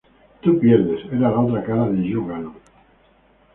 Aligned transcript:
Tú 0.41 0.57
pierdes, 0.59 1.01
era 1.13 1.29
la 1.29 1.39
otra 1.39 1.63
cara 1.63 1.85
de 1.87 2.09
Yo 2.09 2.25
gano. 2.25 2.55